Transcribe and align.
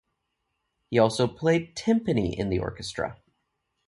He 0.89 0.97
also 0.97 1.27
played 1.27 1.75
timpani 1.77 2.33
in 2.35 2.51
orchestra. 2.59 3.19